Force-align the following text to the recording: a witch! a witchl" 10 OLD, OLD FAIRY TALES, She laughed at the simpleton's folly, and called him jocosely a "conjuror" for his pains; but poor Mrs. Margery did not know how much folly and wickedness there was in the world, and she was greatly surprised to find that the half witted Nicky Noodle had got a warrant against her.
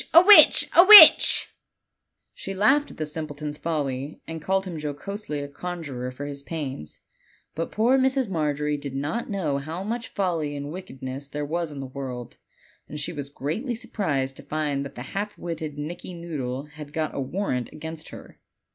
a 0.15 0.21
witch! 0.25 0.63
a 0.75 0.81
witchl" 0.81 0.81
10 0.81 0.81
OLD, 0.81 0.81
OLD 0.81 0.89
FAIRY 0.89 1.07
TALES, 1.07 1.47
She 2.33 2.53
laughed 2.55 2.89
at 2.91 2.97
the 2.97 3.05
simpleton's 3.05 3.57
folly, 3.59 4.19
and 4.25 4.41
called 4.41 4.65
him 4.65 4.79
jocosely 4.79 5.41
a 5.43 5.47
"conjuror" 5.47 6.09
for 6.09 6.25
his 6.25 6.41
pains; 6.41 7.01
but 7.53 7.71
poor 7.71 7.99
Mrs. 7.99 8.27
Margery 8.27 8.77
did 8.77 8.95
not 8.95 9.29
know 9.29 9.59
how 9.59 9.83
much 9.83 10.07
folly 10.07 10.55
and 10.55 10.71
wickedness 10.71 11.27
there 11.27 11.45
was 11.45 11.71
in 11.71 11.81
the 11.81 11.85
world, 11.85 12.37
and 12.89 12.99
she 12.99 13.13
was 13.13 13.29
greatly 13.29 13.75
surprised 13.75 14.35
to 14.37 14.41
find 14.43 14.83
that 14.83 14.95
the 14.95 15.03
half 15.13 15.37
witted 15.37 15.77
Nicky 15.77 16.15
Noodle 16.15 16.63
had 16.63 16.93
got 16.93 17.13
a 17.13 17.19
warrant 17.19 17.69
against 17.71 18.09
her. 18.09 18.39